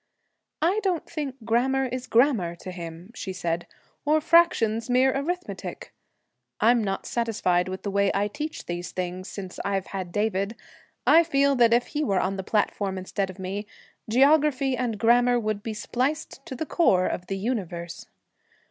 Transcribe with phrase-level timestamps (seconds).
[0.63, 3.67] 'I don't think grammar is grammar to him,' she said,
[4.03, 5.93] 'or fractions mere arithmetic.
[6.59, 10.55] I'm not satisfied with the way I teach these things since I've had David.
[11.05, 13.67] I feel that if he were on the platform instead of me,
[14.09, 18.07] geography and grammar would be spliced to the core of the universe.'